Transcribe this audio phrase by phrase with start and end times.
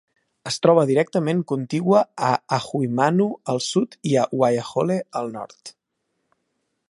[0.51, 5.75] Es troba directament contigua a Ahuimanu al sud i Waiahole al nord.